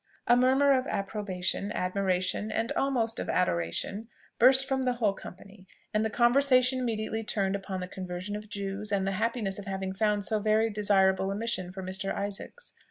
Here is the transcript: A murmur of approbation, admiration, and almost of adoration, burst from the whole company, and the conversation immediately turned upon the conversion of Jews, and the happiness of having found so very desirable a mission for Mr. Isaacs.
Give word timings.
A 0.25 0.35
murmur 0.35 0.71
of 0.75 0.87
approbation, 0.87 1.71
admiration, 1.73 2.51
and 2.51 2.71
almost 2.71 3.19
of 3.19 3.29
adoration, 3.29 4.07
burst 4.39 4.67
from 4.67 4.81
the 4.81 4.93
whole 4.93 5.13
company, 5.13 5.67
and 5.93 6.03
the 6.03 6.09
conversation 6.09 6.79
immediately 6.79 7.23
turned 7.23 7.55
upon 7.55 7.81
the 7.81 7.87
conversion 7.87 8.35
of 8.35 8.49
Jews, 8.49 8.91
and 8.91 9.05
the 9.05 9.11
happiness 9.21 9.59
of 9.59 9.65
having 9.67 9.93
found 9.93 10.23
so 10.25 10.39
very 10.39 10.71
desirable 10.71 11.29
a 11.29 11.35
mission 11.35 11.71
for 11.71 11.83
Mr. 11.83 12.11
Isaacs. 12.15 12.73